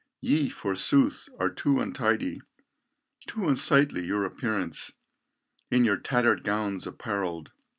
Ye, 0.19 0.49
forsooth! 0.49 1.29
are 1.39 1.51
too 1.51 1.79
untidy, 1.79 2.41
Too 3.27 3.47
unsightly 3.47 4.03
your 4.03 4.25
appearance 4.25 4.91
In 5.69 5.85
your 5.85 5.97
tattered 5.97 6.43
gowns 6.43 6.87
appareled. 6.87 7.51